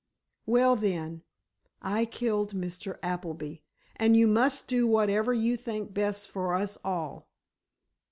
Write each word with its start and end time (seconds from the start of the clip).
"Well, 0.47 0.75
then, 0.75 1.21
I 1.79 2.05
killed 2.05 2.55
Mr. 2.55 2.97
Appleby, 3.03 3.57
and 3.97 4.17
you 4.17 4.25
must 4.25 4.65
do 4.67 4.87
whatever 4.87 5.31
you 5.31 5.55
think 5.55 5.93
best 5.93 6.27
for 6.27 6.55
us 6.55 6.79
all. 6.83 7.29